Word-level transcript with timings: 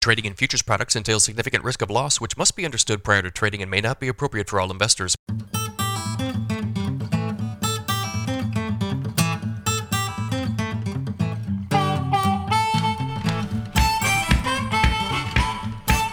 Trading 0.00 0.24
in 0.24 0.32
futures 0.32 0.62
products 0.62 0.96
entails 0.96 1.24
significant 1.24 1.62
risk 1.62 1.82
of 1.82 1.90
loss, 1.90 2.22
which 2.22 2.34
must 2.34 2.56
be 2.56 2.64
understood 2.64 3.04
prior 3.04 3.20
to 3.20 3.30
trading 3.30 3.60
and 3.60 3.70
may 3.70 3.82
not 3.82 4.00
be 4.00 4.08
appropriate 4.08 4.48
for 4.48 4.58
all 4.58 4.70
investors. 4.70 5.14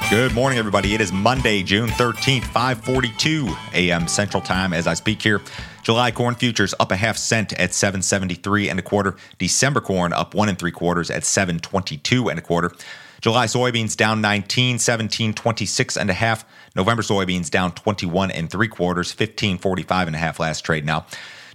Good 0.09 0.33
morning, 0.33 0.59
everybody. 0.59 0.93
It 0.93 0.99
is 0.99 1.13
Monday, 1.13 1.63
June 1.63 1.88
13th, 1.91 2.43
542 2.43 3.55
a.m. 3.73 4.09
Central 4.09 4.43
Time 4.43 4.73
as 4.73 4.85
I 4.85 4.95
speak 4.95 5.21
here. 5.21 5.41
July 5.83 6.11
corn 6.11 6.35
futures 6.35 6.73
up 6.81 6.91
a 6.91 6.97
half 6.97 7.15
cent 7.15 7.54
at 7.54 7.73
773 7.73 8.67
and 8.67 8.79
a 8.79 8.81
quarter. 8.81 9.15
December 9.38 9.79
corn 9.79 10.11
up 10.11 10.35
one 10.35 10.49
and 10.49 10.59
three 10.59 10.71
quarters 10.71 11.09
at 11.09 11.23
722 11.23 12.29
and 12.29 12.38
a 12.38 12.41
quarter. 12.41 12.73
July 13.21 13.45
soybeans 13.45 13.95
down 13.95 14.21
19, 14.21 14.79
17, 14.79 15.33
26 15.33 15.97
and 15.97 16.10
a 16.10 16.14
half. 16.14 16.46
November 16.75 17.01
soybeans 17.01 17.50
down 17.50 17.71
21 17.71 18.32
and 18.32 18.50
three 18.50 18.68
quarters, 18.68 19.11
15, 19.11 19.57
45 19.57 20.07
and 20.07 20.15
a 20.15 20.19
half 20.19 20.39
last 20.39 20.61
trade 20.61 20.86
now. 20.86 21.05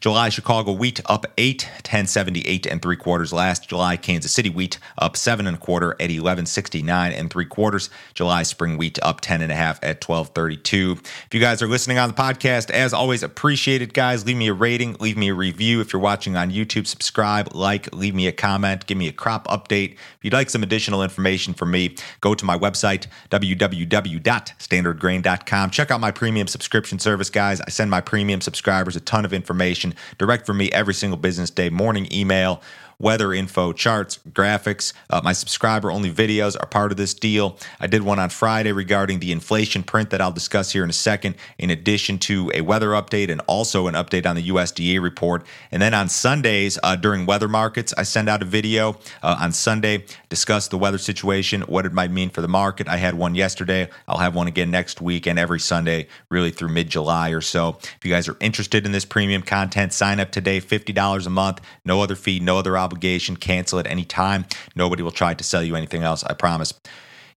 July 0.03 0.29
Chicago 0.31 0.73
wheat 0.73 1.01
up 1.07 1.27
8, 1.39 1.63
1078 1.63 2.67
and 2.67 2.83
3 2.83 2.97
quarters 2.97 3.33
last. 3.33 3.69
July 3.69 3.97
Kansas 3.97 4.33
City 4.33 4.51
wheat 4.51 4.81
up 4.99 5.17
7 5.17 5.47
and 5.47 5.57
a 5.57 5.61
quarter 5.61 5.93
at 5.93 6.11
1169 6.11 7.13
and 7.13 7.31
3 7.31 7.45
quarters. 7.45 7.89
July 8.13 8.43
spring 8.43 8.77
wheat 8.77 8.99
up 9.01 9.21
10 9.21 9.43
and 9.43 9.53
a 9.53 9.55
half 9.55 9.79
at 9.81 10.05
1232. 10.05 10.97
If 11.27 11.33
you 11.33 11.39
guys 11.39 11.63
are 11.63 11.69
listening 11.69 11.99
on 11.99 12.09
the 12.09 12.17
podcast, 12.17 12.69
as 12.71 12.93
always, 12.93 13.23
appreciate 13.23 13.81
it, 13.81 13.93
guys. 13.93 14.27
Leave 14.27 14.39
me 14.39 14.49
a 14.49 14.53
rating, 14.53 14.97
leave 14.99 15.17
me 15.17 15.29
a 15.29 15.35
review. 15.35 15.81
If 15.81 15.93
you're 15.93 16.03
watching 16.03 16.35
on 16.35 16.51
YouTube, 16.51 16.89
subscribe, 16.89 17.55
like, 17.55 17.95
leave 17.95 18.17
me 18.17 18.27
a 18.27 18.33
comment, 18.33 18.87
give 18.87 18.99
me 18.99 19.07
a 19.07 19.13
crop 19.13 19.47
update. 19.47 19.93
If 19.93 20.19
you'd 20.23 20.33
like 20.33 20.51
some 20.51 20.65
additional 20.65 21.05
information 21.05 21.55
from 21.55 21.71
me, 21.71 21.95
go 22.21 22.35
to 22.35 22.45
my 22.45 22.59
website, 22.59 23.07
www.standardgrain.com. 23.31 25.71
Check 25.71 25.93
out 25.93 26.01
my 26.01 26.11
premium 26.11 26.49
subscription 26.49 26.99
service, 26.99 27.31
guys. 27.31 27.61
I 27.61 27.71
send 27.71 27.89
my 27.89 28.01
premium 28.01 28.41
subscribers 28.41 28.97
a 28.97 29.01
ton 29.01 29.25
of 29.25 29.33
information 29.33 29.92
direct 30.19 30.47
from 30.47 30.59
me 30.59 30.71
every 30.73 30.95
single 30.95 31.19
business 31.19 31.51
day, 31.51 31.71
morning 31.71 32.09
email 32.13 32.63
weather 33.03 33.35
info, 33.35 33.73
charts, 33.73 34.21
graphics. 34.31 34.93
Uh, 35.11 35.21
my 35.23 35.33
subscriber 35.33 35.91
only 35.91 36.11
videos 36.11 36.57
are 36.59 36.67
part 36.67 36.93
of 36.93 36.97
this 36.97 37.13
deal. 37.13 37.59
I 37.81 37.89
did 37.89 38.03
one 38.03 38.21
on 38.21 38.31
Friday 38.31 38.71
regarding 38.71 39.19
the 39.19 39.33
inflation 39.33 39.83
print 39.83 40.11
that 40.11 40.21
I'll 40.21 40.33
discuss 40.33 40.71
here 40.71 40.85
in 40.85 40.89
a 40.89 40.95
second, 40.95 41.35
in 41.59 41.69
addition 41.69 42.17
to 42.21 42.51
a 42.55 42.61
weather 42.61 42.91
update 42.91 43.29
and 43.29 43.43
also 43.49 43.89
an 43.89 43.95
update 43.95 44.25
on 44.25 44.37
the 44.37 44.49
USDA 44.49 45.03
report. 45.03 45.45
And 45.73 45.83
then 45.83 45.95
on 45.95 46.09
Sundays 46.09 46.79
uh, 46.83 46.95
during 46.95 47.27
weather 47.27 47.49
markets, 47.49 47.93
I 47.99 48.05
send 48.05 48.29
out 48.29 48.41
a 48.41 48.45
video 48.47 48.97
uh, 49.23 49.37
on 49.41 49.51
Sunday, 49.51 50.05
discuss 50.29 50.69
the 50.69 50.79
weather 50.79 50.99
situation, 50.99 51.63
what 51.63 51.85
it 51.85 51.93
might 51.93 52.13
mean 52.13 52.31
for 52.31 52.41
the 52.41 52.49
market. 52.49 52.87
I 52.87 52.99
had 52.99 53.15
one 53.15 53.35
yesterday. 53.35 53.91
I'll 54.07 54.19
have 54.19 54.37
one 54.37 54.47
again 54.47 54.71
next 54.71 55.01
week 55.01 55.27
and 55.27 55.41
every 55.41 55.59
Sunday, 55.61 56.07
really 56.31 56.53
through 56.53 56.69
mid 56.69 56.89
July 56.89 57.31
or 57.31 57.41
so. 57.41 57.79
If 57.81 58.05
you 58.05 58.13
guys 58.13 58.29
are 58.29 58.37
interested 58.39 58.87
in 58.87 58.93
this 58.93 59.05
premium 59.05 59.43
content, 59.43 59.93
sign 59.93 60.21
up 60.21 60.31
today, 60.31 60.61
$50 60.61 61.27
a 61.27 61.31
month, 61.31 61.61
no 61.85 62.01
other 62.01 62.15
fee, 62.15 62.39
no 62.39 62.59
other 62.59 62.79
obligation 62.79 62.92
obligation, 62.93 63.37
cancel 63.37 63.79
at 63.79 63.87
any 63.87 64.05
time. 64.05 64.45
Nobody 64.77 65.03
will 65.03 65.11
try 65.11 65.33
to 65.35 65.43
sell 65.43 65.63
you 65.63 65.75
anything 65.75 66.03
else, 66.03 66.23
I 66.25 66.35
promise. 66.35 66.75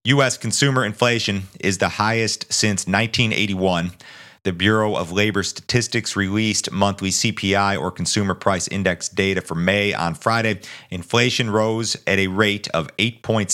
U.S. 0.04 0.36
consumer 0.36 0.84
inflation 0.84 1.44
is 1.58 1.78
the 1.78 1.88
highest 1.88 2.52
since 2.52 2.86
1981. 2.86 3.92
The 4.46 4.52
Bureau 4.52 4.94
of 4.94 5.10
Labor 5.10 5.42
Statistics 5.42 6.14
released 6.14 6.70
monthly 6.70 7.10
CPI 7.10 7.80
or 7.80 7.90
Consumer 7.90 8.36
Price 8.36 8.68
Index 8.68 9.08
data 9.08 9.40
for 9.40 9.56
May 9.56 9.92
on 9.92 10.14
Friday. 10.14 10.60
Inflation 10.88 11.50
rose 11.50 11.96
at 12.06 12.20
a 12.20 12.28
rate 12.28 12.68
of 12.68 12.96
8.6% 12.96 13.48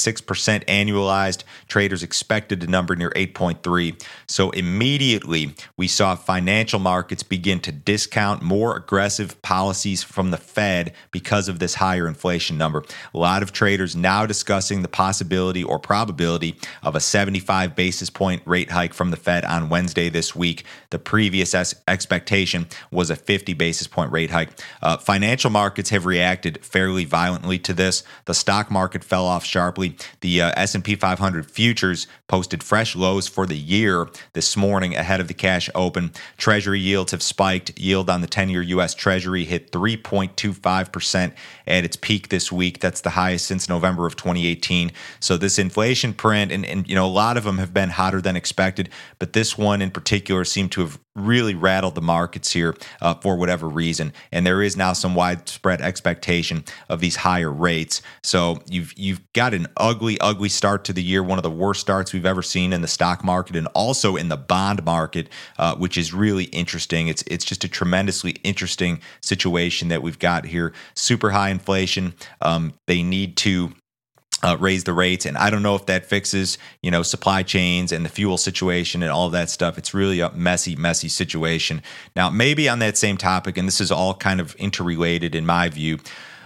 annualized. 0.67 1.45
Traders 1.67 2.03
expected 2.03 2.63
a 2.63 2.67
number 2.67 2.95
near 2.95 3.09
8.3. 3.13 4.05
So 4.27 4.51
immediately 4.51 5.55
we 5.79 5.89
saw 5.89 6.15
financial 6.15 6.79
markets 6.79 7.23
begin 7.23 7.61
to 7.61 7.73
discount 7.73 8.43
more 8.43 8.77
aggressive 8.77 9.41
policies 9.41 10.03
from 10.03 10.31
the 10.31 10.37
Fed 10.37 10.93
because 11.11 11.49
of 11.49 11.59
this 11.59 11.77
higher 11.77 12.07
inflation 12.07 12.59
number. 12.59 12.85
A 13.15 13.19
lot 13.19 13.43
of 13.43 13.53
traders 13.53 13.97
now 13.97 14.27
discussing 14.27 14.83
the 14.83 14.89
possibility 14.89 15.65
or 15.65 15.79
probability 15.79 16.55
of 16.83 16.95
a 16.95 17.01
75 17.01 17.75
basis 17.75 18.11
point 18.11 18.43
rate 18.45 18.73
hike 18.73 18.93
from 18.93 19.11
the 19.11 19.17
Fed 19.17 19.47
on 19.47 19.71
Wednesday 19.71 20.11
this 20.11 20.37
week. 20.37 20.67
The 20.93 20.99
previous 20.99 21.55
expectation 21.89 22.67
was 22.91 23.09
a 23.09 23.17
50 23.17 23.55
basis 23.55 23.87
point 23.87 24.13
rate 24.13 24.31
hike. 24.31 24.51
Uh, 24.83 24.99
financial 24.99 25.51
markets 25.51 25.89
have 25.89 26.05
reacted 26.05 26.63
fairly 26.63 27.07
violently 27.07 27.59
to 27.61 27.73
this. 27.73 28.05
The 28.27 28.35
stock 28.35 28.71
market 28.71 29.03
fell 29.03 29.25
off 29.25 29.43
sharply. 29.43 29.97
The 30.21 30.43
uh, 30.43 30.53
S&P 30.55 30.95
500 30.97 31.51
futures 31.51 32.07
posted 32.29 32.63
fresh 32.63 32.95
lows 32.95 33.27
for 33.27 33.47
the 33.47 33.57
year 33.57 34.07
this 34.35 34.55
morning 34.55 34.95
ahead 34.95 35.21
of 35.21 35.29
the 35.29 35.35
cash 35.35 35.71
open. 35.75 36.13
Treasury 36.37 36.81
yields 36.81 37.13
have 37.13 37.23
spiked. 37.23 37.79
Yield 37.79 38.11
on 38.11 38.21
the 38.21 38.29
10-year 38.29 38.63
U.S. 38.63 38.95
Treasury 38.95 39.45
hit 39.45 39.73
3.25 39.73 40.93
percent 40.93 41.33
at 41.67 41.85
its 41.85 41.97
peak 41.97 42.29
this 42.29 42.53
week. 42.53 42.81
That's 42.81 43.01
the 43.01 43.11
highest 43.11 43.47
since 43.47 43.67
November 43.67 44.07
of 44.07 44.17
2018. 44.17 44.93
So 45.21 45.39
this 45.39 45.59
inflation 45.59 46.13
print, 46.13 46.53
and, 46.53 46.67
and 46.67 46.87
you 46.87 46.95
know 46.95 47.07
a 47.07 47.09
lot 47.09 47.39
of 47.39 47.45
them 47.45 47.57
have 47.57 47.73
been 47.73 47.89
hotter 47.89 48.21
than 48.21 48.37
expected, 48.37 48.91
but 49.19 49.33
this 49.33 49.57
one 49.57 49.81
in 49.81 49.91
particular 49.91 50.45
seemed 50.45 50.73
to 50.73 50.82
have 50.83 50.99
really 51.15 51.55
rattled 51.55 51.95
the 51.95 52.03
markets 52.03 52.53
here 52.53 52.75
uh, 53.01 53.15
for 53.15 53.37
whatever 53.37 53.69
reason, 53.69 54.13
and 54.31 54.47
there 54.47 54.63
is 54.63 54.77
now 54.77 54.93
some 54.93 55.15
widespread 55.15 55.81
expectation 55.81 56.65
of 56.89 57.01
these 57.01 57.17
higher 57.17 57.51
rates. 57.51 58.03
So 58.23 58.63
you've 58.69 58.93
you've 58.97 59.21
got 59.33 59.55
an 59.55 59.67
ugly, 59.77 60.19
ugly 60.21 60.49
start 60.49 60.85
to 60.85 60.93
the 60.93 61.03
year, 61.03 61.23
one 61.23 61.39
of 61.39 61.43
the 61.43 61.51
worst 61.51 61.81
starts 61.81 62.13
we've 62.13 62.27
ever 62.27 62.43
seen 62.43 62.73
in 62.73 62.83
the 62.83 62.89
stock 62.89 63.25
market 63.25 63.57
and 63.57 63.67
also 63.75 64.17
in 64.17 64.29
the 64.29 64.37
bond 64.37 64.85
market, 64.85 65.29
uh, 65.59 65.75
which 65.77 65.97
is 65.97 66.13
really 66.13 66.45
interesting. 66.45 67.09
It's 67.09 67.23
it's 67.27 67.45
just 67.45 67.65
a 67.65 67.69
tremendously 67.69 68.33
interesting 68.45 69.01
situation 69.21 69.89
that 69.89 70.03
we've 70.03 70.19
got 70.19 70.45
here. 70.45 70.73
Super 70.95 71.31
high 71.31 71.51
inflation. 71.51 72.15
Um, 72.41 72.75
they 72.87 73.03
need 73.03 73.37
to 73.39 73.73
uh, 74.43 74.57
raise 74.59 74.85
the 74.85 74.93
rates. 74.93 75.25
And 75.25 75.37
I 75.37 75.51
don't 75.51 75.63
know 75.63 75.75
if 75.75 75.87
that 75.87 76.07
fixes, 76.07 76.59
you 76.83 76.91
know, 76.91 77.03
supply 77.03 77.43
chains 77.43 77.93
and 77.93 78.05
the 78.05 78.09
fuel 78.09 78.39
situation 78.39 79.03
and 79.03 79.13
all 79.13 79.31
that 79.31 79.51
stuff. 79.51 79.79
It's 79.79 79.95
really 79.95 80.21
a 80.21 80.31
messy, 80.33 80.75
messy 80.77 81.09
situation. 81.09 81.83
Now, 82.17 82.31
maybe 82.31 82.69
on 82.69 82.81
that 82.81 82.99
same 82.99 83.17
topic, 83.17 83.57
and 83.57 83.69
this 83.69 83.81
is 83.81 83.93
all 83.93 84.15
kind 84.15 84.41
of 84.41 84.55
interrelated 84.57 85.35
in 85.35 85.47
my 85.47 85.69
view. 85.69 85.99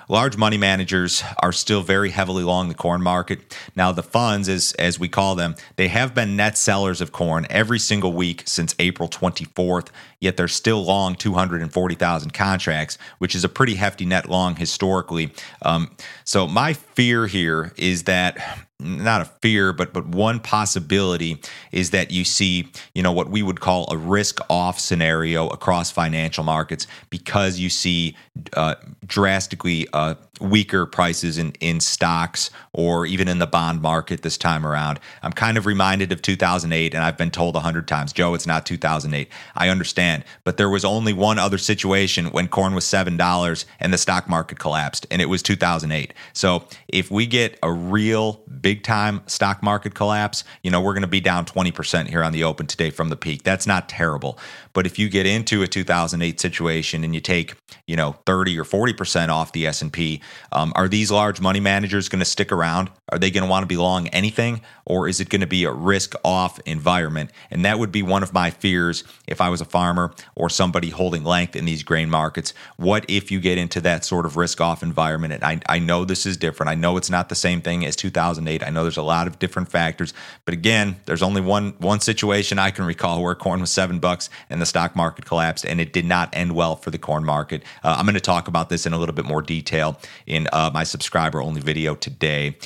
Large 0.09 0.37
money 0.37 0.57
managers 0.57 1.25
are 1.43 1.51
still 1.51 1.83
very 1.83 2.11
heavily 2.11 2.45
long 2.45 2.69
the 2.69 2.75
corn 2.75 3.03
market. 3.03 3.57
Now, 3.75 3.91
the 3.91 4.05
funds, 4.05 4.49
as, 4.49 4.73
as 4.79 5.01
we 5.01 5.09
call 5.09 5.35
them, 5.35 5.57
they 5.75 5.89
have 5.89 6.15
been 6.15 6.37
net 6.37 6.57
sellers 6.57 7.01
of 7.01 7.11
corn 7.11 7.45
every 7.51 7.81
single 7.81 8.13
week 8.13 8.45
since 8.47 8.75
April 8.79 9.09
24th, 9.09 9.89
yet 10.21 10.37
they're 10.37 10.47
still 10.47 10.85
long 10.85 11.17
240,000 11.17 12.33
contracts, 12.33 12.99
which 13.19 13.35
is 13.35 13.43
a 13.43 13.49
pretty 13.49 13.75
hefty 13.75 14.05
net 14.05 14.29
long 14.29 14.55
historically. 14.55 15.33
Um, 15.63 15.91
so, 16.25 16.47
my 16.47 16.73
fear 16.73 17.27
here 17.27 17.73
is 17.77 18.05
that 18.05 18.66
not 18.79 19.23
a 19.23 19.25
fear, 19.25 19.73
but 19.73 19.93
but 19.95 20.07
one 20.07 20.39
possibility 20.39 21.41
is 21.73 21.91
that 21.91 22.11
you 22.11 22.25
see, 22.25 22.69
you 22.95 23.03
know, 23.03 23.13
what 23.13 23.31
we 23.31 23.43
would 23.43 23.61
call 23.61 23.91
a 23.91 23.97
risk 23.97 24.39
off 24.51 24.79
scenario 24.79 25.49
across 25.49 25.91
financial 25.91 26.45
markets 26.45 26.87
because 27.09 27.59
you 27.59 27.71
see 27.71 28.15
uh, 28.53 28.75
drastically 29.07 29.89
uh, 29.95 30.15
weaker 30.41 30.85
prices 30.85 31.39
in 31.39 31.53
in 31.61 31.81
stocks 31.81 32.51
or 32.75 33.07
even 33.07 33.29
in 33.29 33.39
the 33.39 33.47
bond 33.47 33.81
market 33.81 34.21
this 34.21 34.37
time 34.37 34.67
around. 34.67 35.01
I'm 35.23 35.33
kind 35.33 35.57
of 35.57 35.65
reminded 35.65 36.13
of 36.13 36.21
2008, 36.21 36.93
and 36.93 37.03
I've 37.03 37.17
been 37.17 37.31
told 37.31 37.57
a 37.57 37.61
hundred 37.61 37.89
times, 37.89 38.13
Joe, 38.13 38.35
it's 38.35 38.47
not 38.47 38.67
2008. 38.67 39.29
I 39.55 39.71
understand, 39.71 40.23
but 40.45 40.59
there 40.59 40.69
was 40.69 40.85
only 40.85 41.15
one 41.15 41.39
other 41.39 41.59
situation 41.59 42.27
when 42.27 42.49
corn 42.49 42.75
was 42.75 42.85
seven 42.85 43.17
dollars 43.17 43.65
and 43.81 43.91
the 43.91 43.99
stock 43.99 44.29
market 44.29 44.59
collapsed, 44.59 45.07
and 45.11 45.23
it 45.23 45.27
was 45.31 45.43
2008. 45.43 46.13
So 46.35 46.65
if 46.89 47.11
we 47.11 47.27
get 47.27 47.59
a 47.63 47.73
real 47.73 48.43
big 48.67 48.83
time 48.83 49.23
stock 49.29 49.63
market 49.63 49.95
collapse, 49.95 50.43
you 50.65 50.73
know, 50.73 50.81
we're 50.81 50.93
going 50.93 51.03
to 51.03 51.07
be 51.07 51.21
down 51.21 51.45
20% 51.45 52.09
here 52.09 52.25
on 52.25 52.33
the 52.33 52.43
open 52.43 52.67
today 52.67 52.91
from 52.91 53.11
the 53.11 53.17
peak. 53.17 53.45
That's 53.45 53.65
not 53.65 53.89
terrible. 53.89 54.41
But 54.73 54.87
if 54.87 54.99
you 54.99 55.09
get 55.09 55.25
into 55.25 55.63
a 55.63 55.69
2008 55.69 56.41
situation 56.41 57.05
and 57.05 57.15
you 57.15 57.21
take, 57.21 57.55
you 57.87 57.95
know, 57.95 58.17
30 58.27 58.59
or 58.59 58.65
40% 58.65 59.29
off 59.29 59.53
the 59.53 59.69
S&P, 59.69 60.21
um, 60.51 60.73
are 60.75 60.89
these 60.89 61.13
large 61.13 61.41
money 61.41 61.61
managers 61.61 62.09
going 62.09 62.19
to 62.19 62.25
stick 62.25 62.51
around? 62.51 62.91
Are 63.11 63.21
they 63.21 63.31
going 63.31 63.45
to 63.45 63.49
want 63.49 63.63
to 63.63 63.69
be 63.69 63.77
long 63.77 64.09
anything 64.09 64.63
or 64.85 65.09
is 65.09 65.21
it 65.21 65.29
going 65.29 65.41
to 65.41 65.47
be 65.47 65.65
a 65.65 65.71
risk 65.73 66.15
off 66.25 66.59
environment? 66.67 67.31
And 67.51 67.65
that 67.65 67.79
would 67.79 67.93
be 67.93 68.03
one 68.03 68.25
of 68.25 68.33
my 68.33 68.51
fears 68.51 69.05
if 69.27 69.41
I 69.41 69.49
was 69.49 69.61
a 69.61 69.65
farmer 69.65 70.13
or 70.35 70.51
somebody 70.51 70.91
holding 70.91 71.23
length 71.25 71.55
in 71.55 71.67
these 71.67 71.83
grain 71.83 72.11
markets. 72.11 72.53
What 72.77 73.05
if 73.09 73.31
you 73.31 73.41
get 73.41 73.59
into 73.59 73.81
that 73.83 74.05
sort 74.05 74.27
of 74.27 74.37
risk 74.37 74.61
off 74.61 74.83
environment? 74.83 75.35
And 75.35 75.45
I, 75.45 75.61
I 75.69 75.79
know 75.79 76.05
this 76.05 76.27
is 76.27 76.37
different. 76.37 76.71
I 76.71 76.75
know 76.75 76.97
it's 76.97 77.11
not 77.11 77.29
the 77.29 77.35
same 77.35 77.61
thing 77.61 77.85
as 77.85 77.97
2008. 77.97 78.56
I 78.63 78.71
know 78.71 78.83
there's 78.83 78.97
a 78.97 79.03
lot 79.03 79.27
of 79.27 79.39
different 79.39 79.69
factors, 79.69 80.15
but 80.45 80.55
again, 80.55 80.97
there's 81.07 81.23
only 81.23 81.41
one 81.41 81.75
one 81.79 82.01
situation 82.01 82.59
I 82.59 82.71
can 82.71 82.85
recall 82.85 83.23
where 83.23 83.35
corn 83.35 83.61
was 83.61 83.71
seven 83.71 83.99
bucks 83.99 84.31
and 84.51 84.61
the 84.61 84.67
stock 84.67 84.95
market 84.97 85.25
collapsed, 85.25 85.65
and 85.65 85.81
it 85.81 85.93
did 85.93 86.05
not 86.05 86.31
end 86.33 86.53
well 86.53 86.77
for 86.77 86.91
the 86.91 86.99
corn 86.99 87.25
market. 87.25 87.63
Uh, 87.83 87.97
I'm 87.99 88.05
going 88.05 88.15
to 88.15 88.21
talk 88.21 88.49
about 88.49 88.69
this 88.69 88.87
in 88.87 88.93
a 88.93 88.99
little 88.99 89.15
bit 89.15 89.25
more 89.25 89.43
detail 89.43 89.99
in 90.27 90.49
uh, 90.53 90.71
my 90.73 90.85
subscriber 90.85 91.43
only 91.43 91.61
video 91.61 91.95
today. 91.95 92.57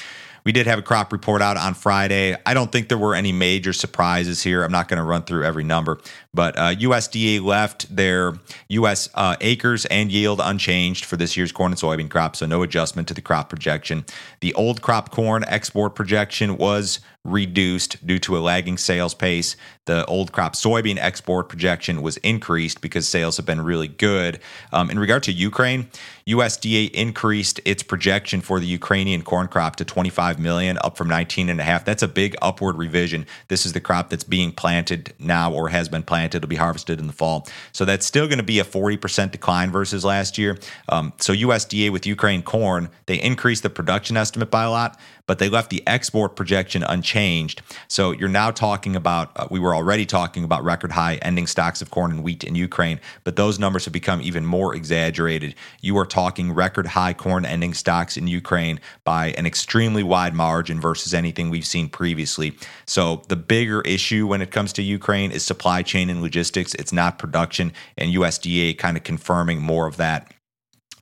We 0.45 0.53
did 0.53 0.67
have 0.67 0.79
a 0.79 0.83
crop 0.83 1.13
report 1.13 1.43
out 1.43 1.57
on 1.57 1.75
Friday. 1.75 2.37
I 2.47 2.55
don't 2.55 2.73
think 2.73 2.89
there 2.89 2.99
were 2.99 3.15
any 3.15 3.33
major 3.33 3.73
surprises 3.73 4.43
here. 4.43 4.63
I'm 4.65 4.73
not 4.73 4.89
going 4.89 4.99
to 4.99 5.05
run 5.05 5.23
through 5.23 5.45
every 5.45 5.65
number, 5.65 6.01
but 6.33 6.57
uh, 6.57 6.75
USDA 6.75 7.43
left 7.43 7.95
their 7.95 8.35
U.S. 8.69 9.09
Uh, 9.15 9.37
acres 9.41 9.85
and 9.87 10.13
yield 10.13 10.41
unchanged 10.43 11.05
for 11.05 11.17
this 11.17 11.37
year's 11.37 11.53
corn 11.53 11.73
and 11.73 11.81
soybean 11.81 12.09
crop, 12.09 12.37
so 12.37 12.47
no 12.47 12.63
adjustment 12.63 13.09
to 13.09 13.15
the 13.15 13.21
crop 13.21 13.49
projection. 13.49 14.05
The 14.41 14.55
old 14.55 14.83
crop 14.83 15.11
corn 15.11 15.45
export 15.49 15.95
projection 15.95 16.57
was 16.57 17.01
reduced 17.25 18.05
due 18.07 18.19
to 18.19 18.37
a 18.37 18.41
lagging 18.41 18.79
sales 18.79 19.13
pace. 19.13 19.55
The 19.85 20.07
old 20.07 20.33
crop 20.33 20.55
soybean 20.55 20.97
export 20.99 21.51
projection 21.51 22.01
was 22.01 22.17
increased 22.19 22.81
because 22.81 23.07
sales 23.07 23.37
have 23.37 23.45
been 23.45 23.61
really 23.61 23.89
good. 23.89 24.41
Um, 24.73 24.89
in 24.89 24.99
regard 24.99 25.23
to 25.25 25.33
Ukraine, 25.33 25.89
USDA 26.27 26.91
increased 26.93 27.61
its 27.67 27.83
projection 27.83 28.41
for 28.41 28.59
the 28.59 28.67
Ukrainian 28.67 29.23
corn 29.23 29.49
crop 29.49 29.77
to 29.77 29.85
25 29.85 30.39
million, 30.39 30.79
up 30.83 30.97
from 30.97 31.09
19 31.09 31.51
and 31.51 31.61
a 31.61 31.65
half. 31.65 31.85
That's 31.85 32.03
a 32.03 32.09
big 32.09 32.37
upward 32.41 32.79
revision. 32.79 33.27
This 33.49 33.67
is 33.67 33.75
the 33.75 33.81
crop 33.81 34.09
that's 34.09 34.25
being 34.25 34.53
planted 34.53 35.13
now 35.19 35.53
or 35.53 35.69
has 35.69 35.89
been 35.89 36.03
planted. 36.03 36.20
It'll 36.25 36.49
be 36.49 36.57
harvested 36.57 36.99
in 37.01 37.07
the 37.07 37.13
fall. 37.13 37.47
So 37.73 37.85
that's 37.85 38.07
still 38.07 38.27
going 38.27 38.39
to 38.39 38.45
be 38.45 38.59
a 38.59 38.65
40% 38.65 39.31
decline 39.31 39.71
versus 39.71 40.05
last 40.05 40.39
year. 40.39 40.59
Um, 40.89 41.13
so 41.19 41.33
USDA 41.33 41.91
with 41.91 42.07
Ukraine 42.07 42.43
corn, 42.43 42.91
they 43.07 43.21
increased 43.21 43.63
the 43.63 43.71
production 43.71 44.17
estimate 44.17 44.51
by 44.51 44.65
a 44.65 44.71
lot, 44.71 44.99
but 45.31 45.39
they 45.39 45.49
left 45.49 45.71
the 45.71 45.81
export 45.87 46.35
projection 46.35 46.83
unchanged. 46.83 47.63
So 47.87 48.11
you're 48.11 48.29
now 48.29 48.51
talking 48.51 48.97
about, 48.97 49.31
uh, 49.37 49.47
we 49.49 49.61
were 49.61 49.77
already 49.77 50.05
talking 50.05 50.43
about 50.43 50.65
record 50.65 50.91
high 50.91 51.21
ending 51.23 51.47
stocks 51.47 51.81
of 51.81 51.93
corn 51.93 52.11
and 52.11 52.25
wheat 52.25 52.43
in 52.43 52.57
Ukraine, 52.57 52.99
but 53.23 53.37
those 53.37 53.57
numbers 53.57 53.85
have 53.85 53.93
become 53.93 54.21
even 54.23 54.45
more 54.45 54.75
exaggerated. 54.75 55.55
You 55.83 55.97
are 55.99 56.05
talking 56.05 56.53
record 56.53 56.89
high 56.89 57.15
corn 57.15 57.45
ending 57.45 57.75
stocks 57.75 58.17
in 58.17 58.27
Ukraine 58.27 58.81
by 59.05 59.29
an 59.39 59.47
extremely 59.47 60.03
wide 60.03 60.35
margin 60.35 60.81
versus 60.81 61.15
anything 61.15 61.49
we've 61.49 61.65
seen 61.65 61.89
previously. 61.89 62.57
So 62.87 63.23
the 63.29 63.37
bigger 63.37 63.83
issue 63.83 64.27
when 64.27 64.43
it 64.43 64.51
comes 64.51 64.73
to 64.73 64.83
Ukraine 64.83 65.31
is 65.31 65.45
supply 65.45 65.83
chain 65.83 66.10
and 66.11 66.23
logistics. 66.23 66.75
It's 66.75 66.93
not 66.93 67.19
production, 67.19 67.73
and 67.97 68.13
USDA 68.15 68.77
kind 68.79 68.97
of 68.97 69.05
confirming 69.05 69.63
more 69.63 69.87
of 69.87 69.97
that 69.97 70.33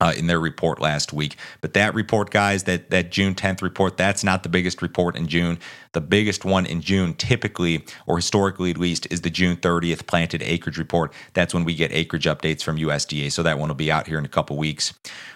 uh, 0.00 0.12
in 0.16 0.26
their 0.26 0.40
report 0.40 0.80
last 0.80 1.12
week. 1.12 1.36
But 1.60 1.74
that 1.74 1.94
report, 1.94 2.30
guys, 2.30 2.64
that 2.64 2.90
that 2.90 3.10
June 3.10 3.34
10th 3.34 3.62
report, 3.62 3.96
that's 3.96 4.24
not 4.24 4.42
the 4.42 4.48
biggest 4.48 4.82
report 4.82 5.16
in 5.16 5.28
June. 5.28 5.58
The 5.92 6.00
biggest 6.00 6.44
one 6.44 6.66
in 6.66 6.80
June, 6.80 7.14
typically 7.14 7.84
or 8.06 8.16
historically 8.16 8.70
at 8.70 8.78
least, 8.78 9.06
is 9.10 9.22
the 9.22 9.30
June 9.30 9.56
30th 9.56 10.06
planted 10.06 10.42
acreage 10.42 10.78
report. 10.78 11.12
That's 11.34 11.54
when 11.54 11.64
we 11.64 11.74
get 11.74 11.92
acreage 11.92 12.26
updates 12.26 12.62
from 12.62 12.76
USDA. 12.76 13.32
So 13.32 13.42
that 13.42 13.58
one 13.58 13.68
will 13.68 13.74
be 13.74 13.90
out 13.90 14.06
here 14.06 14.18
in 14.18 14.24
a 14.24 14.28
couple 14.28 14.56
weeks. 14.56 14.92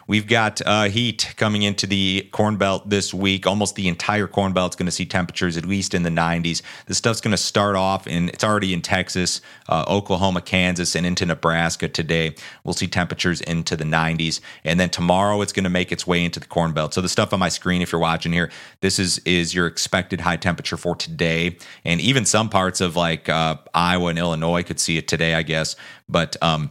We've 0.06 0.26
got 0.26 0.61
uh, 0.67 0.85
heat 0.85 1.35
coming 1.37 1.62
into 1.62 1.87
the 1.87 2.29
Corn 2.32 2.56
Belt 2.56 2.88
this 2.88 3.15
week. 3.15 3.47
Almost 3.47 3.76
the 3.76 3.88
entire 3.88 4.26
Corn 4.26 4.53
Belt 4.53 4.73
is 4.73 4.76
going 4.76 4.87
to 4.87 4.93
see 4.93 5.06
temperatures 5.06 5.56
at 5.56 5.65
least 5.65 5.94
in 5.94 6.03
the 6.03 6.11
90s. 6.11 6.62
This 6.87 6.99
stuff's 6.99 7.20
going 7.20 7.32
to 7.32 7.37
start 7.37 7.76
off, 7.76 8.06
and 8.06 8.29
it's 8.29 8.44
already 8.44 8.73
in 8.73 8.82
Texas, 8.82 9.41
uh, 9.69 9.85
Oklahoma, 9.88 10.41
Kansas, 10.41 10.94
and 10.97 11.06
into 11.06 11.25
Nebraska 11.25 11.88
today. 11.88 12.35
We'll 12.65 12.75
see 12.75 12.88
temperatures 12.88 13.41
into 13.41 13.76
the 13.76 13.85
90s. 13.85 14.41
And 14.65 14.79
then 14.79 14.91
tomorrow 14.91 15.41
it's 15.43 15.53
going 15.53 15.65
to 15.65 15.71
make 15.71 15.93
its 15.93 16.07
way 16.07 16.25
into 16.25 16.41
the 16.41 16.47
Corn 16.47 16.73
Belt. 16.73 16.95
So 16.95 17.01
the 17.01 17.09
stuff 17.09 17.33
on 17.33 17.39
my 17.39 17.49
screen, 17.49 17.83
if 17.83 17.93
you're 17.93 18.01
watching 18.01 18.33
here, 18.33 18.51
this 18.81 18.99
is 18.99 19.19
is 19.21 19.55
your 19.55 19.67
expected 19.67 20.21
high 20.21 20.37
temperature 20.37 20.77
for 20.77 20.95
today, 20.95 21.57
and 21.85 22.01
even 22.01 22.25
some 22.25 22.49
parts 22.49 22.81
of 22.81 22.97
like 22.97 23.29
uh, 23.29 23.57
Iowa 23.75 24.09
and 24.09 24.19
Illinois 24.19 24.63
could 24.63 24.81
see 24.81 24.97
it 24.99 25.09
today, 25.09 25.35
I 25.35 25.43
guess. 25.43 25.77
But 26.09 26.37
um, 26.43 26.71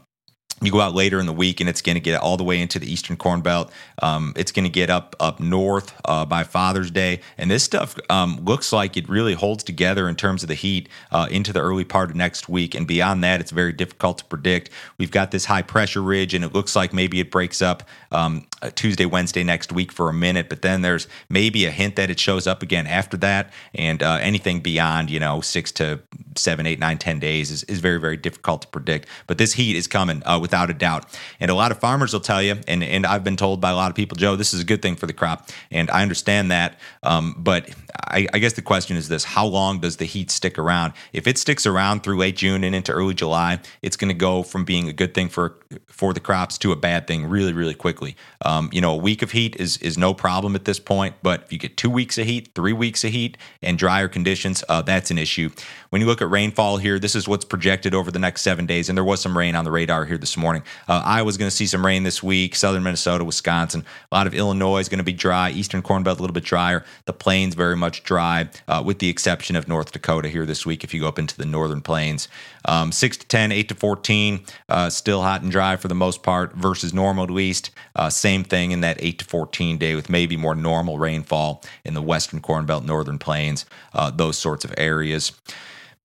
you 0.62 0.72
go 0.72 0.80
out 0.80 0.94
later 0.94 1.20
in 1.20 1.26
the 1.26 1.34
week 1.34 1.60
and 1.60 1.68
it's 1.68 1.82
going 1.82 1.96
to 1.96 2.00
get 2.00 2.22
all 2.22 2.38
the 2.38 2.44
way 2.44 2.62
into 2.62 2.78
the 2.78 2.92
eastern 2.92 3.18
corn 3.18 3.42
belt. 3.42 3.72
Um, 4.02 4.34
it's 4.36 4.52
going 4.52 4.64
to 4.64 4.70
get 4.70 4.90
up 4.90 5.16
up 5.20 5.40
north 5.40 6.00
uh, 6.06 6.26
by 6.26 6.44
father's 6.44 6.92
day. 6.92 7.22
And 7.38 7.50
this 7.50 7.64
stuff 7.64 7.98
um, 8.10 8.40
looks 8.46 8.72
like 8.72 8.96
it 8.96 9.10
really 9.10 9.34
holds 9.34 9.64
together 9.64 10.08
in 10.08 10.16
terms 10.16 10.44
of 10.44 10.50
the 10.50 10.56
heat 10.56 10.88
uh, 11.12 11.28
into 11.32 11.52
the 11.52 11.60
early 11.60 11.84
part 11.84 12.12
of 12.12 12.16
next 12.16 12.48
week. 12.48 12.76
And 12.76 12.86
beyond 12.86 13.24
that 13.24 13.42
it's 13.42 13.52
very 13.52 13.74
difficult 13.74 14.20
to 14.20 14.26
predict. 14.26 14.70
We've 15.00 15.12
got 15.12 15.32
this 15.32 15.46
high 15.46 15.64
pressure 15.64 16.02
ridge 16.02 16.36
and 16.36 16.46
it 16.46 16.54
looks 16.54 16.76
like 16.76 16.94
maybe 16.94 17.20
it 17.20 17.32
breaks 17.32 17.62
up 17.62 17.84
um, 18.12 18.46
uh, 18.62 18.70
tuesday 18.76 19.06
wednesday 19.06 19.44
next 19.44 19.72
week 19.72 19.92
for 19.92 20.10
a 20.10 20.14
minute. 20.14 20.48
But 20.48 20.62
then 20.62 20.84
there's 20.84 21.08
maybe 21.28 21.66
a 21.66 21.72
hint 21.72 21.96
that 21.96 22.12
it 22.12 22.20
shows 22.20 22.46
up 22.46 22.62
again 22.62 22.86
after 22.86 23.18
that. 23.18 23.52
And 23.74 24.04
uh, 24.04 24.20
anything 24.22 24.60
beyond 24.60 25.10
you 25.10 25.20
know 25.20 25.42
six 25.42 25.72
to 25.74 26.02
seven 26.36 26.68
eight 26.68 26.78
nine 26.78 27.00
ten 27.00 27.20
days 27.20 27.50
is, 27.50 27.64
is 27.64 27.80
very 27.80 28.00
very 28.00 28.18
difficult 28.18 28.62
to 28.62 28.68
predict. 28.68 29.08
But 29.26 29.40
this 29.40 29.54
heat 29.54 29.76
is 29.76 29.88
coming 29.88 30.22
uh, 30.26 30.38
with 30.40 30.51
without 30.52 30.70
a 30.70 30.74
doubt. 30.74 31.06
And 31.40 31.50
a 31.50 31.56
lot 31.56 31.72
of 31.72 31.80
farmers 31.80 32.12
will 32.12 32.20
tell 32.20 32.42
you, 32.44 32.58
and, 32.68 32.84
and 32.84 33.06
I've 33.06 33.24
been 33.24 33.38
told 33.38 33.62
by 33.62 33.70
a 33.70 33.76
lot 33.76 33.90
of 33.90 33.96
people, 33.96 34.18
Joe, 34.18 34.36
this 34.36 34.54
is 34.54 34.60
a 34.60 34.66
good 34.66 34.82
thing 34.82 34.98
for 34.98 35.08
the 35.08 35.14
crop. 35.14 35.50
And 35.72 35.90
I 35.90 36.02
understand 36.02 36.52
that. 36.52 36.78
Um, 37.04 37.36
but 37.38 37.70
I, 38.08 38.28
I, 38.34 38.40
guess 38.40 38.54
the 38.54 38.62
question 38.62 38.98
is 38.98 39.08
this 39.08 39.24
how 39.24 39.46
long 39.46 39.80
does 39.80 39.98
the 39.98 40.06
heat 40.06 40.30
stick 40.30 40.60
around? 40.60 40.94
If 41.14 41.26
it 41.26 41.38
sticks 41.38 41.66
around 41.66 42.04
through 42.04 42.18
late 42.18 42.36
June 42.36 42.64
and 42.64 42.76
into 42.76 42.92
early 42.92 43.14
July, 43.14 43.60
it's 43.82 43.96
going 43.96 44.10
to 44.10 44.18
go 44.18 44.44
from 44.44 44.66
being 44.66 44.90
a 44.90 44.94
good 44.94 45.14
thing 45.14 45.30
for 45.30 45.56
for 45.88 46.14
the 46.14 46.20
crops 46.20 46.58
to 46.58 46.72
a 46.72 46.76
bad 46.76 47.08
thing 47.08 47.26
really, 47.26 47.54
really 47.54 47.74
quickly. 47.74 48.16
Um, 48.44 48.70
you 48.74 48.82
know, 48.82 48.92
a 48.94 48.98
week 48.98 49.22
of 49.22 49.32
heat 49.32 49.56
is 49.58 49.78
is 49.78 49.98
no 49.98 50.14
problem 50.14 50.56
at 50.56 50.66
this 50.66 50.80
point, 50.80 51.16
but 51.24 51.44
if 51.44 51.54
you 51.54 51.60
get 51.60 51.78
two 51.78 51.90
weeks 51.90 52.18
of 52.18 52.26
heat, 52.26 52.50
three 52.56 52.74
weeks 52.74 53.04
of 53.04 53.12
heat, 53.12 53.38
and 53.62 53.78
drier 53.78 54.08
conditions, 54.08 54.64
uh, 54.68 54.82
that's 54.82 55.12
an 55.12 55.18
issue. 55.18 55.50
When 55.90 56.02
you 56.02 56.08
look 56.08 56.22
at 56.22 56.30
rainfall 56.30 56.78
here, 56.78 57.00
this 57.00 57.16
is 57.16 57.28
what's 57.28 57.46
projected 57.46 57.94
over 57.94 58.12
the 58.12 58.20
next 58.20 58.42
seven 58.42 58.66
days, 58.66 58.90
and 58.90 58.98
there 58.98 59.04
was 59.04 59.22
some 59.22 59.38
rain 59.38 59.56
on 59.56 59.64
the 59.64 59.72
radar 59.72 60.06
here 60.06 60.18
this 60.18 60.36
morning. 60.36 60.41
Uh, 60.42 61.02
Iowa's 61.06 61.38
going 61.38 61.50
to 61.50 61.56
see 61.56 61.66
some 61.66 61.86
rain 61.86 62.04
this 62.04 62.22
week. 62.22 62.56
Southern 62.56 62.84
Minnesota, 62.84 63.24
Wisconsin, 63.24 63.86
a 64.12 64.16
lot 64.16 64.28
of 64.28 64.34
Illinois 64.34 64.80
is 64.80 64.90
going 64.90 64.98
to 64.98 65.04
be 65.04 65.14
dry. 65.14 65.52
Eastern 65.52 65.82
Corn 65.82 66.04
Belt 66.04 66.20
a 66.20 66.22
little 66.22 66.34
bit 66.34 66.44
drier. 66.44 66.84
The 67.06 67.14
plains 67.14 67.56
very 67.56 67.76
much 67.76 68.04
dry, 68.04 68.50
uh, 68.68 68.84
with 68.86 69.00
the 69.00 69.10
exception 69.10 69.56
of 69.56 69.68
North 69.68 69.92
Dakota 69.92 70.30
here 70.30 70.46
this 70.46 70.66
week. 70.66 70.84
If 70.84 70.94
you 70.94 71.02
go 71.02 71.08
up 71.08 71.20
into 71.20 71.38
the 71.38 71.46
northern 71.46 71.82
plains, 71.82 72.28
um, 72.66 72.92
six 72.92 73.18
to 73.18 73.28
10, 73.28 73.52
8 73.52 73.70
to 73.70 73.76
14, 73.76 74.42
uh, 74.70 74.90
still 74.90 75.22
hot 75.22 75.42
and 75.42 75.52
dry 75.52 75.76
for 75.76 75.88
the 75.88 75.96
most 75.96 76.24
part 76.24 76.54
versus 76.54 76.94
normal 76.94 77.24
at 77.24 77.32
least. 77.32 77.72
Uh, 77.96 78.10
same 78.10 78.44
thing 78.44 78.72
in 78.72 78.82
that 78.82 78.98
8 79.00 79.20
to 79.20 79.26
14 79.26 79.78
day 79.78 79.96
with 79.96 80.10
maybe 80.10 80.38
more 80.38 80.56
normal 80.56 80.98
rainfall 80.98 81.64
in 81.84 81.94
the 81.94 82.02
western 82.02 82.42
Corn 82.42 82.66
Belt, 82.66 82.84
northern 82.84 83.20
plains, 83.20 83.66
uh, 83.94 84.12
those 84.12 84.38
sorts 84.38 84.66
of 84.66 84.74
areas. 84.78 85.32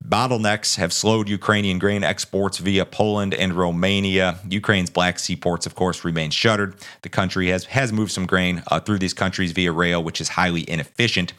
Bottlenecks 0.04 0.76
have 0.76 0.92
slowed 0.92 1.28
Ukrainian 1.28 1.78
grain 1.78 2.04
exports 2.04 2.58
via 2.58 2.84
Poland 2.84 3.34
and 3.34 3.54
Romania. 3.54 4.38
Ukraine's 4.48 4.90
Black 4.90 5.18
Sea 5.18 5.36
ports, 5.36 5.66
of 5.66 5.74
course, 5.74 6.04
remain 6.04 6.30
shuttered. 6.30 6.76
The 7.02 7.08
country 7.08 7.48
has, 7.48 7.64
has 7.66 7.92
moved 7.92 8.12
some 8.12 8.26
grain 8.26 8.62
uh, 8.68 8.78
through 8.78 8.98
these 8.98 9.14
countries 9.14 9.52
via 9.52 9.72
rail, 9.72 10.02
which 10.02 10.20
is 10.20 10.28
highly 10.28 10.68
inefficient. 10.68 11.32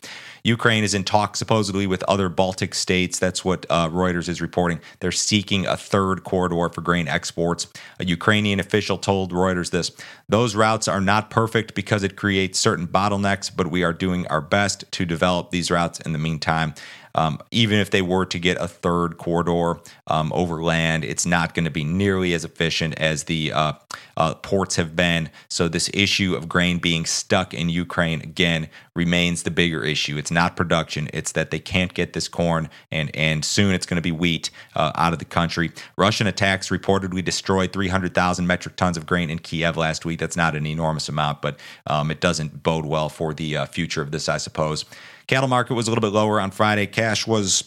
Ukraine 0.44 0.84
is 0.84 0.94
in 0.94 1.04
talks 1.04 1.40
supposedly 1.40 1.88
with 1.88 2.04
other 2.04 2.30
Baltic 2.30 2.74
states. 2.74 3.20
That's 3.20 3.44
what 3.44 3.66
uh, 3.70 3.90
Reuters 3.90 4.30
is 4.30 4.42
reporting. 4.42 4.80
They're 5.00 5.12
seeking 5.12 5.66
a 5.66 5.78
third 5.78 6.24
corridor 6.24 6.70
for 6.70 6.82
grain 6.82 7.08
exports. 7.08 7.68
A 8.00 8.06
Ukrainian 8.06 8.60
official 8.60 8.98
told 8.98 9.32
Reuters 9.32 9.72
this 9.72 9.92
Those 10.30 10.56
routes 10.56 10.88
are 10.88 11.02
not 11.02 11.30
perfect 11.30 11.76
because 11.76 12.04
it 12.04 12.16
creates 12.16 12.60
certain 12.60 12.88
bottlenecks, 12.88 13.52
but 13.56 13.68
we 13.68 13.84
are 13.84 13.94
doing 13.94 14.28
our 14.28 14.42
best 14.42 14.86
to 14.92 15.06
develop 15.06 15.52
these 15.52 15.72
routes 15.72 16.00
in 16.00 16.14
the 16.14 16.20
meantime. 16.20 16.74
Um, 17.16 17.40
even 17.50 17.80
if 17.80 17.90
they 17.90 18.04
were 18.04 18.26
to 18.26 18.38
get 18.38 18.58
a 18.62 18.68
third 18.68 19.18
corridor 19.18 19.82
um, 20.06 20.32
over 20.34 20.62
land, 20.62 21.04
it's 21.04 21.26
not 21.26 21.56
going 21.56 21.66
to 21.66 21.72
be 21.72 21.84
nearly 21.84 22.34
as 22.34 22.46
efficient 22.46 22.94
as 23.00 23.24
the 23.24 23.52
uh, 23.52 23.74
uh, 24.18 24.34
ports 24.36 24.76
have 24.76 24.96
been. 24.96 25.30
So, 25.48 25.70
this 25.70 25.90
issue 25.94 26.36
of 26.36 26.50
grain 26.50 26.80
being 26.80 27.06
stuck 27.06 27.54
in 27.54 27.70
Ukraine 27.70 28.22
again 28.22 28.68
remains 28.96 29.44
the 29.44 29.52
bigger 29.52 29.84
issue. 29.84 30.18
It's 30.18 30.32
not 30.32 30.58
production, 30.58 31.08
it's 31.14 31.32
that 31.34 31.52
they 31.52 31.60
can't 31.60 31.94
get 31.94 32.14
this 32.14 32.28
corn, 32.28 32.70
and, 32.92 33.16
and 33.16 33.46
soon 33.46 33.74
it's 33.74 33.86
going 33.86 33.96
to 33.96 34.02
be 34.02 34.12
wheat 34.12 34.50
uh, 34.76 34.92
out 34.96 35.14
of 35.14 35.20
the 35.20 35.26
country. 35.26 35.72
Russian 35.96 36.28
attacks 36.28 36.70
reportedly 36.70 37.24
destroyed 37.24 37.72
300,000 37.72 38.46
metric 38.46 38.76
tons 38.76 38.98
of 38.98 39.06
grain 39.06 39.30
in 39.30 39.40
Kiev 39.40 39.78
last 39.78 40.04
week. 40.04 40.20
That's 40.20 40.36
not 40.36 40.56
an 40.56 40.66
enormous 40.66 41.08
amount, 41.08 41.42
but 41.42 41.60
um, 41.86 42.12
it 42.12 42.20
doesn't 42.20 42.64
bode 42.64 42.86
well 42.86 43.10
for 43.10 43.34
the 43.34 43.56
uh, 43.56 43.66
future 43.68 44.02
of 44.02 44.12
this, 44.12 44.28
I 44.28 44.38
suppose. 44.38 44.84
Cattle 45.28 45.50
market 45.50 45.76
was 45.76 45.88
a 45.88 45.92
little 45.92 46.02
bit 46.02 46.14
lower 46.14 46.42
on 46.42 46.52
Friday. 46.52 46.88
Cash 46.88 47.28
was 47.28 47.66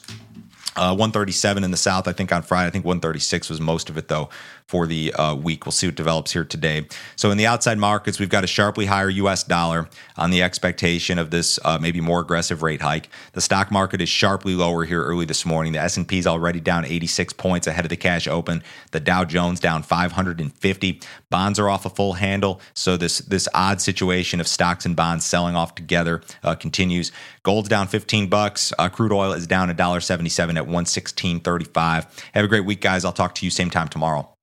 uh, 0.76 0.94
137 0.94 1.64
in 1.64 1.70
the 1.70 1.76
South, 1.76 2.06
I 2.06 2.12
think 2.12 2.32
on 2.32 2.42
Friday. 2.42 2.68
I 2.68 2.70
think 2.70 2.84
136 2.84 3.50
was 3.50 3.60
most 3.60 3.90
of 3.90 3.98
it, 3.98 4.08
though 4.08 4.28
for 4.70 4.86
the 4.86 5.12
uh, 5.14 5.34
week. 5.34 5.66
We'll 5.66 5.72
see 5.72 5.88
what 5.88 5.96
develops 5.96 6.30
here 6.30 6.44
today. 6.44 6.86
So 7.16 7.32
in 7.32 7.38
the 7.38 7.46
outside 7.46 7.76
markets, 7.76 8.20
we've 8.20 8.28
got 8.28 8.44
a 8.44 8.46
sharply 8.46 8.86
higher 8.86 9.08
U.S. 9.08 9.42
dollar 9.42 9.88
on 10.16 10.30
the 10.30 10.44
expectation 10.44 11.18
of 11.18 11.30
this 11.30 11.58
uh, 11.64 11.78
maybe 11.78 12.00
more 12.00 12.20
aggressive 12.20 12.62
rate 12.62 12.80
hike. 12.80 13.08
The 13.32 13.40
stock 13.40 13.72
market 13.72 14.00
is 14.00 14.08
sharply 14.08 14.54
lower 14.54 14.84
here 14.84 15.02
early 15.02 15.24
this 15.24 15.44
morning. 15.44 15.72
The 15.72 15.80
S&P 15.80 16.18
is 16.18 16.26
already 16.26 16.60
down 16.60 16.84
86 16.84 17.32
points 17.32 17.66
ahead 17.66 17.84
of 17.84 17.88
the 17.88 17.96
cash 17.96 18.28
open. 18.28 18.62
The 18.92 19.00
Dow 19.00 19.24
Jones 19.24 19.58
down 19.58 19.82
550. 19.82 21.00
Bonds 21.30 21.58
are 21.58 21.68
off 21.68 21.84
a 21.84 21.90
full 21.90 22.12
handle. 22.12 22.60
So 22.72 22.96
this 22.96 23.18
this 23.18 23.48
odd 23.52 23.80
situation 23.80 24.38
of 24.38 24.46
stocks 24.46 24.86
and 24.86 24.94
bonds 24.94 25.24
selling 25.24 25.56
off 25.56 25.74
together 25.74 26.22
uh, 26.44 26.54
continues. 26.54 27.10
Gold's 27.42 27.68
down 27.68 27.88
15 27.88 28.28
bucks. 28.28 28.72
Uh, 28.78 28.88
crude 28.88 29.12
oil 29.12 29.32
is 29.32 29.48
down 29.48 29.68
$1.77 29.68 30.59
at 30.60 30.66
116.35. 30.66 32.24
Have 32.34 32.44
a 32.44 32.48
great 32.48 32.64
week, 32.64 32.80
guys. 32.80 33.04
I'll 33.04 33.12
talk 33.12 33.34
to 33.36 33.46
you 33.46 33.50
same 33.50 33.70
time 33.70 33.88
tomorrow. 33.88 34.36